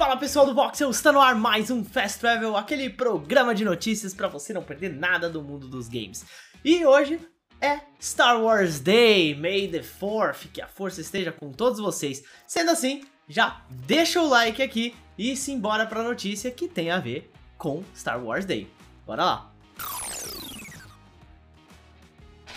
[0.00, 4.14] Fala pessoal do Voxel, está no ar mais um Fast Travel, aquele programa de notícias
[4.14, 6.24] para você não perder nada do mundo dos games.
[6.64, 7.20] E hoje
[7.60, 12.24] é Star Wars Day, May the 4th, que a força esteja com todos vocês.
[12.46, 16.98] Sendo assim, já deixa o like aqui e simbora para a notícia que tem a
[16.98, 18.72] ver com Star Wars Day.
[19.06, 19.52] Bora lá!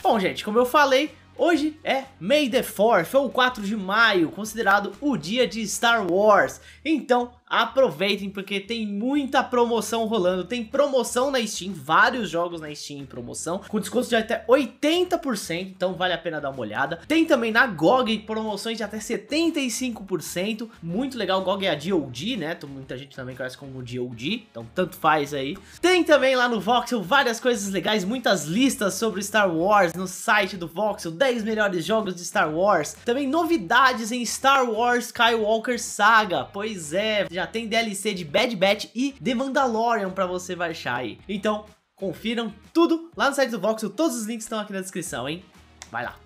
[0.00, 1.12] Bom gente, como eu falei,
[1.44, 6.60] Hoje é May the 4th, ou 4 de maio, considerado o dia de Star Wars.
[6.84, 13.00] Então, aproveitem porque tem muita promoção rolando, tem promoção na Steam, vários jogos na Steam
[13.00, 16.98] em promoção, com desconto de até 80%, então vale a pena dar uma olhada.
[17.06, 22.56] Tem também na GOG promoções de até 75%, muito legal, GOG é a DOD, né,
[22.66, 25.58] muita gente também conhece como DOD, então tanto faz aí.
[25.80, 30.56] Tem também lá no Voxel várias coisas legais, muitas listas sobre Star Wars no site
[30.56, 36.44] do Voxel, 10 melhores jogos de Star Wars, também novidades em Star Wars Skywalker Saga,
[36.44, 40.98] pois é, já já tem DLC de Bad Batch e The Mandalorian pra você baixar
[40.98, 41.18] aí.
[41.28, 45.28] Então, confiram tudo lá no site do Voxel, todos os links estão aqui na descrição,
[45.28, 45.42] hein?
[45.90, 46.16] Vai lá.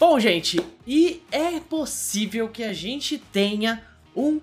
[0.00, 3.82] Bom, gente, e é possível que a gente tenha
[4.16, 4.40] um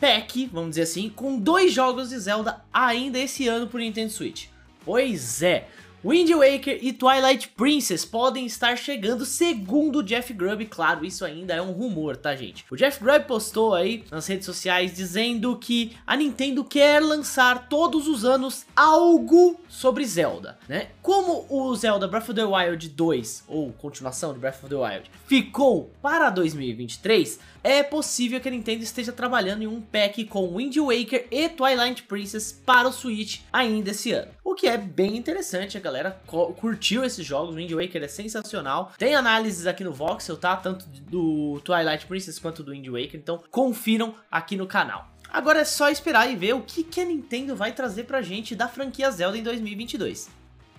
[0.00, 4.48] pack, vamos dizer assim, com dois jogos de Zelda ainda esse ano pro Nintendo Switch.
[4.84, 5.68] Pois é,
[6.04, 11.54] Wind Waker e Twilight Princess podem estar chegando segundo o Jeff Grubb, claro, isso ainda
[11.54, 12.62] é um rumor, tá gente?
[12.70, 18.06] O Jeff Grubb postou aí nas redes sociais dizendo que a Nintendo quer lançar todos
[18.06, 20.88] os anos algo sobre Zelda, né?
[21.00, 25.10] Como o Zelda Breath of the Wild 2, ou continuação de Breath of the Wild,
[25.26, 30.76] ficou para 2023, é possível que a Nintendo esteja trabalhando em um pack com Wind
[30.76, 34.30] Waker e Twilight Princess para o Switch ainda esse ano.
[34.44, 36.20] O que é bem interessante, a galera
[36.56, 38.92] curtiu esses jogos, Wind Waker é sensacional.
[38.98, 40.56] Tem análises aqui no Voxel, tá?
[40.56, 45.08] Tanto do Twilight Princess quanto do Wind Waker, então confiram aqui no canal.
[45.30, 48.54] Agora é só esperar e ver o que, que a Nintendo vai trazer pra gente
[48.54, 50.30] da franquia Zelda em 2022.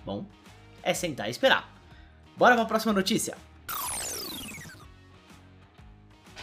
[0.04, 0.26] Bom,
[0.82, 1.74] é sentar e esperar.
[2.36, 3.36] Bora pra próxima notícia.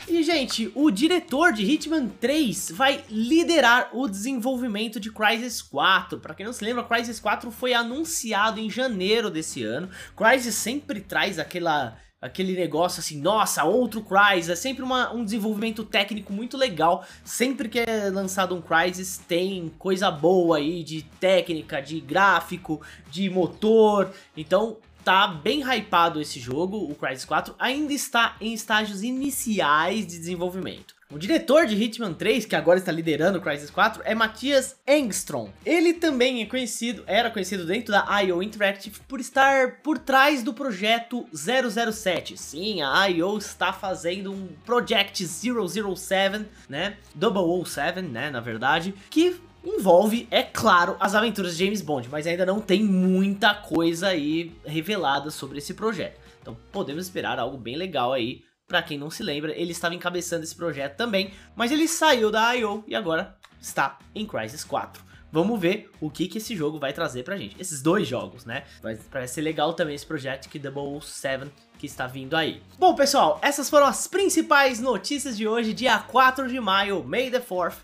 [0.07, 6.19] E, gente, o diretor de Hitman 3 vai liderar o desenvolvimento de Crysis 4.
[6.19, 9.89] Pra quem não se lembra, Crysis 4 foi anunciado em janeiro desse ano.
[10.15, 15.83] Crysis sempre traz aquela aquele negócio assim, nossa, outro Crysis, é sempre uma, um desenvolvimento
[15.83, 21.81] técnico muito legal, sempre que é lançado um Crysis tem coisa boa aí de técnica,
[21.81, 22.81] de gráfico,
[23.11, 29.03] de motor, então tá bem hypado esse jogo, o Crysis 4, ainda está em estágios
[29.03, 30.93] iniciais de desenvolvimento.
[31.13, 35.49] O diretor de Hitman 3, que agora está liderando o Crysis 4, é Matthias Engstrom.
[35.63, 40.55] Ele também é conhecido, era conhecido dentro da IO Interactive por estar por trás do
[40.55, 42.35] projeto 007.
[42.35, 46.97] Sim, a IO está fazendo um Project 007, né?
[47.15, 52.45] 007, né, na verdade, que envolve, é claro, as aventuras de James Bond, mas ainda
[52.45, 56.19] não tem muita coisa aí revelada sobre esse projeto.
[56.41, 58.43] Então podemos esperar algo bem legal aí.
[58.67, 62.55] Pra quem não se lembra, ele estava encabeçando esse projeto também, mas ele saiu da
[62.55, 62.83] I.O.
[62.87, 65.03] e agora está em Crysis 4.
[65.31, 67.59] Vamos ver o que, que esse jogo vai trazer pra gente.
[67.59, 68.65] Esses dois jogos, né?
[68.83, 72.61] Mas parece ser legal também esse projeto que Double 7 que está vindo aí.
[72.77, 77.39] Bom, pessoal, essas foram as principais notícias de hoje, dia 4 de maio, May the
[77.39, 77.77] 4th.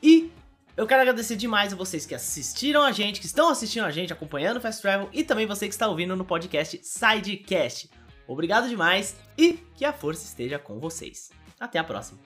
[0.00, 0.30] E
[0.76, 4.12] eu quero agradecer demais a vocês que assistiram a gente, que estão assistindo a gente,
[4.12, 7.90] acompanhando o Fast Travel e também você que está ouvindo no podcast Sidecast.
[8.26, 11.30] Obrigado demais e que a força esteja com vocês.
[11.60, 12.18] Até a próxima.